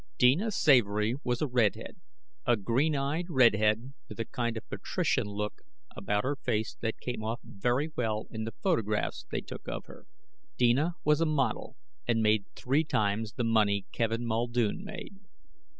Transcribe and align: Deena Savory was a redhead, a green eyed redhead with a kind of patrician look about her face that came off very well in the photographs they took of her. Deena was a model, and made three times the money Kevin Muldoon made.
Deena 0.17 0.49
Savory 0.49 1.13
was 1.23 1.43
a 1.43 1.47
redhead, 1.47 2.01
a 2.47 2.57
green 2.57 2.95
eyed 2.95 3.25
redhead 3.29 3.93
with 4.09 4.19
a 4.19 4.25
kind 4.25 4.57
of 4.57 4.67
patrician 4.67 5.27
look 5.27 5.61
about 5.95 6.23
her 6.23 6.35
face 6.37 6.75
that 6.81 6.99
came 6.99 7.23
off 7.23 7.39
very 7.43 7.91
well 7.95 8.25
in 8.31 8.43
the 8.43 8.55
photographs 8.63 9.27
they 9.29 9.41
took 9.41 9.67
of 9.67 9.85
her. 9.85 10.07
Deena 10.57 10.95
was 11.03 11.21
a 11.21 11.25
model, 11.27 11.75
and 12.07 12.23
made 12.23 12.47
three 12.55 12.83
times 12.83 13.33
the 13.33 13.43
money 13.43 13.85
Kevin 13.91 14.25
Muldoon 14.25 14.83
made. 14.83 15.17